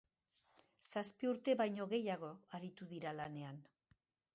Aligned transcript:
Zazpi 0.87 1.29
urte 1.33 1.55
baino 1.61 1.89
gehiago 1.95 2.33
aritu 2.61 2.93
dira 2.95 3.17
lanean. 3.23 3.67